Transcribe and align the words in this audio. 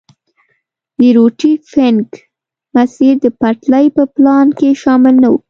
د 0.99 1.01
روټي 1.15 1.53
فنک 1.71 2.09
مسیر 2.75 3.13
د 3.25 3.27
پټلۍ 3.41 3.85
په 3.97 4.03
پلان 4.15 4.47
کې 4.57 4.69
شامل 4.81 5.15
نه 5.23 5.27
وو. 5.31 5.37